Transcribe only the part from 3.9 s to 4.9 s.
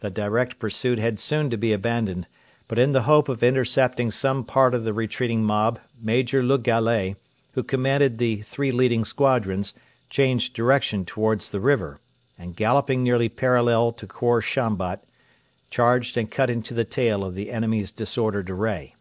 some part of